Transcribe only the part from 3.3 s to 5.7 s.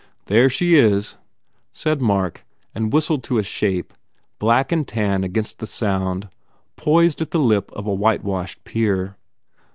a shape, black and tan against the